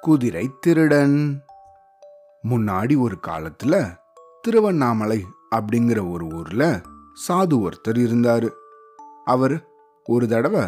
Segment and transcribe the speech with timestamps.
[0.00, 1.42] குதிரை திருடன்.
[2.48, 3.96] முன்னாடி ஒரு காலத்துல
[4.40, 6.80] திருவண்ணாமலை அப்படிங்கிற ஒரு ஊர்ல
[7.28, 8.50] சாது ஒருத்தர் இருந்தாரு.
[9.24, 9.66] அவர்
[10.04, 10.62] ஒரு தடவை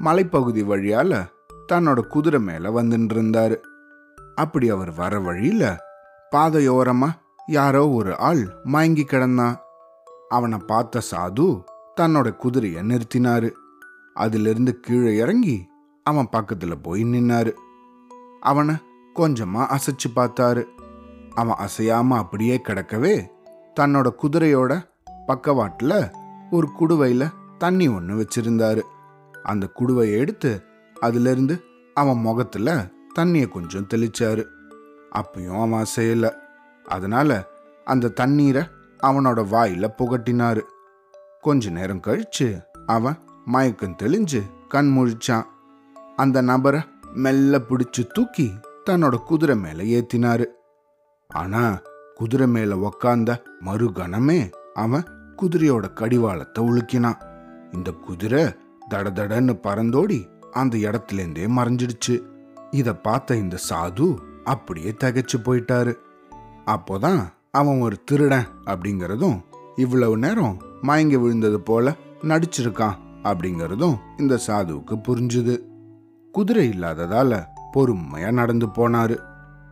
[0.00, 1.26] மலைப்பகுதி வழியால
[1.72, 3.56] தன்னோட குதிரை மேல வந்துட்டு இருந்தாரு.
[4.34, 5.76] அப்படி அவர் வர வழியில
[6.32, 7.10] பாதையோரமா
[7.46, 9.56] யாரோ ஒரு ஆள் மயங்கி கிடந்தான்.
[10.28, 11.64] அவனை பார்த்த சாது
[12.00, 13.50] தன்னோட குதிரையை நிறுத்தினாரு.
[14.14, 15.68] அதிலிருந்து கீழே இறங்கி
[16.08, 17.52] அவன் பக்கத்துல போய் நின்னாரு.
[18.40, 18.74] அவனை
[19.14, 20.64] கொஞ்சமா அசைச்சு பார்த்தாரு.
[21.34, 23.26] அவன் அசையாம அப்படியே கிடக்கவே
[23.80, 24.88] தன்னோட குதிரையோட
[25.26, 26.12] பக்கவாட்டுல
[26.50, 28.82] ஒரு குடுவையில தண்ணி ஒன்று வச்சிருந்தாரு.
[29.42, 30.62] அந்த குடுவையை எடுத்து
[31.00, 31.62] அதிலிருந்து
[31.94, 34.44] அவன் முகத்துல தண்ணியை கொஞ்சம் தெளிச்சாரு.
[35.14, 36.32] அப்பயும் அவன் அசையல.
[36.84, 37.46] அதனால
[37.84, 38.62] அந்த தண்ணீரை
[39.02, 40.60] அவனோட வாயில புகட்டினாரு.
[41.40, 45.44] கொஞ்ச நேரம் கழிச்சு அவன் மயக்கம் தெளிஞ்சு கண் முழிச்சான்.
[46.18, 46.80] அந்த நபரை
[47.14, 48.52] மெல்ல பிடிச்சு தூக்கி
[48.90, 50.44] தன்னோட குதிரை மேல ஏத்தினாரு.
[51.28, 51.80] ஆனா
[52.14, 55.04] குதிரை மேல உக்காந்த மறுகணமே அவன்
[55.42, 57.18] குதிரையோட கடிவாளத்தை உலுக்கினான்.
[57.74, 58.44] இந்த குதிரை
[58.90, 60.18] தடதடன்னு பறந்தோடி
[60.52, 62.20] அந்த இடத்துலேருந்தே மறைஞ்சிடுச்சு.
[62.70, 65.94] இத பார்த்த இந்த சாது அப்படியே தகைச்சு போயிட்டாரு.
[66.66, 69.40] அப்போதான் அவன் ஒரு திருடன் அப்படிங்கறதும்
[69.76, 75.56] இவ்வளவு நேரம் மயங்கி விழுந்தது போல நடிச்சிருக்கான் அப்படிங்கறதும் இந்த சாதுவுக்கு புரிஞ்சுது.
[76.32, 79.18] குதிரை இல்லாததால பொறுமையா நடந்து போனாரு.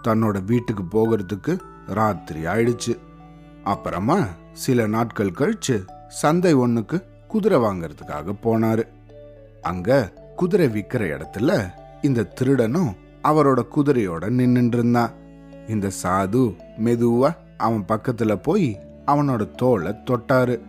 [0.05, 2.99] தன்னோட வீட்டுக்கு போகிறதுக்கு ராத்திரி ஆயிடுச்சு.
[3.65, 8.83] அப்புறமா சில நாட்கள் கழிச்சு சந்தை ஒண்ணுக்கு குதிரை வாங்கறதுக்காக போனாரு.
[9.63, 15.11] அங்க குதிரை விற்கிற இடத்துல இந்த திருடனும் அவரோட குதிரையோட நின்னுட்டு இருந்தான்.
[15.69, 20.61] இந்த சாது மெதுவா அவன் பக்கத்துல போய் அவனோட தோலை தொட்டாரு.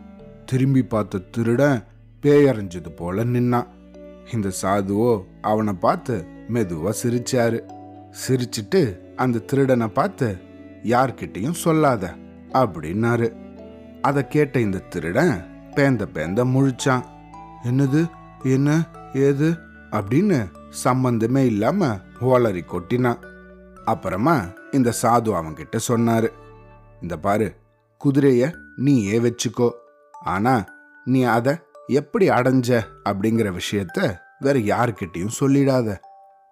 [0.46, 1.84] திரும்பி பார்த்த திருடன்
[2.22, 3.68] பேயறிஞ்சது போல நின்னான்.
[4.34, 7.60] இந்த சாதுவோ அவனை பார்த்து மெதுவா சிரிச்சாரு.
[8.28, 10.38] சிரிச்சிட்டு அந்த திருடனை பார்த்து
[10.84, 12.14] யார்கிட்டையும் சொல்லாத
[12.54, 13.36] அப்படின்னாரு.
[14.02, 15.46] அதை கேட்ட இந்த திருடன்
[15.76, 17.04] பேந்த பேந்த முழிச்சான்.
[17.64, 18.10] என்னது?
[18.44, 18.84] என்ன?
[19.14, 19.58] ஏது?
[19.92, 23.18] அப்படின்னு சம்பந்தமே இல்லாம ஓலரி கொட்டினான்.
[23.86, 26.28] அப்புறமா இந்த சாது அவன்கிட்ட சொன்னாரு.
[27.02, 27.56] இந்த பாரு
[28.06, 29.70] குதிரைய நீயே வச்சுக்கோ.
[30.12, 30.66] ஆனா
[31.06, 31.56] நீ அதை
[31.88, 35.98] எப்படி அடைஞ்ச அப்படிங்கிற விஷயத்த வேற யார்கிட்டையும் சொல்லிடாத.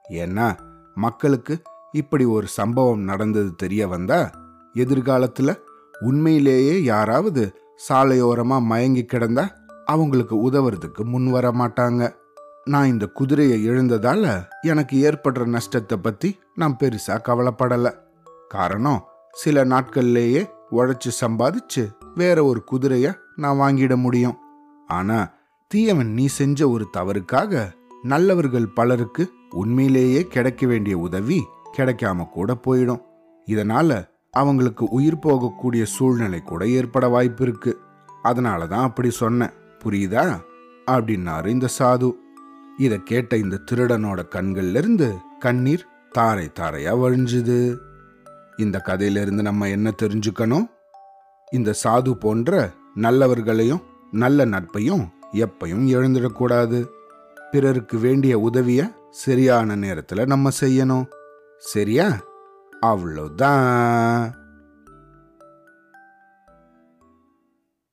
[0.10, 0.58] ஏன்னா
[0.96, 4.30] மக்களுக்கு இப்படி ஒரு சம்பவம் நடந்தது தெரிய வந்தா
[4.74, 5.60] எதிர்காலத்துல
[6.00, 7.58] உண்மையிலேயே யாராவது
[7.90, 9.48] சாலையோரமா மயங்கி கிடந்தா
[9.86, 12.14] அவங்களுக்கு உதவுறதுக்கு முன் வர மாட்டாங்க.
[12.64, 17.94] நான் இந்த குதிரையை எழுந்ததால் எனக்கு ஏற்படுற நஷ்டத்தை பத்தி நான் பெருசா கவலைப்படல.
[18.48, 24.38] காரணம் சில நாட்கள்லேயே உழைச்சி சம்பாதிச்சு வேற ஒரு குதிரைய நான் வாங்கிட முடியும்.
[24.88, 25.32] ஆனா
[25.68, 27.72] தீயவன் நீ செஞ்ச ஒரு தவறுக்காக
[28.04, 31.42] நல்லவர்கள் பலருக்கு உண்மையிலேயே கிடைக்க வேண்டிய உதவி
[31.78, 33.02] கிடைக்காம கூட போயிடும்.
[33.46, 37.80] இதனால அவங்களுக்கு உயிர் போகக்கூடிய சூழ்நிலை கூட ஏற்பட வாய்ப்பு இருக்கு.
[38.22, 39.50] அதனால தான் அப்படி சொன்னேன்
[39.84, 40.40] புரியுதா?
[40.92, 42.12] அப்படின்னாரு இந்த சாது.
[42.78, 47.78] இதை கேட்ட இந்த திருடனோட கண்கள்ல இருந்து கண்ணீர் தாரை தாரையா வழிஞ்சுது.
[48.58, 50.66] இந்த கதையிலிருந்து நம்ம என்ன தெரிஞ்சுக்கணும்?
[51.52, 53.82] இந்த சாது போன்ற நல்லவர்களையும்
[54.16, 56.88] நல்ல நட்பையும் எப்பையும் எழுந்துடக்கூடாது.
[57.52, 61.06] பிறருக்கு வேண்டிய உதவிய சரியான நேரத்தில் நம்ம செய்யணும்.
[61.58, 62.08] சரியா?
[62.82, 64.32] அவ்வளோதான்